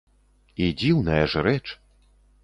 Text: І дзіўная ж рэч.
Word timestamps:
І 0.67 0.69
дзіўная 0.79 1.19
ж 1.33 1.43
рэч. 1.49 1.67